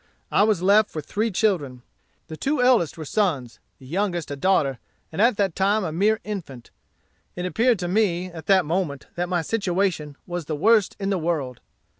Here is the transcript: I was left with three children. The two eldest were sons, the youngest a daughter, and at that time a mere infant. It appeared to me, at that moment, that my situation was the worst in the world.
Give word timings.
I 0.31 0.41
was 0.41 0.63
left 0.63 0.95
with 0.95 1.05
three 1.05 1.29
children. 1.29 1.83
The 2.25 2.35
two 2.35 2.59
eldest 2.59 2.97
were 2.97 3.05
sons, 3.05 3.59
the 3.77 3.85
youngest 3.85 4.31
a 4.31 4.35
daughter, 4.35 4.79
and 5.11 5.21
at 5.21 5.37
that 5.37 5.53
time 5.55 5.83
a 5.83 5.91
mere 5.91 6.19
infant. 6.23 6.71
It 7.35 7.45
appeared 7.45 7.77
to 7.77 7.87
me, 7.87 8.25
at 8.25 8.47
that 8.47 8.65
moment, 8.65 9.05
that 9.13 9.29
my 9.29 9.43
situation 9.43 10.15
was 10.25 10.45
the 10.45 10.55
worst 10.55 10.95
in 10.99 11.11
the 11.11 11.19
world. 11.19 11.59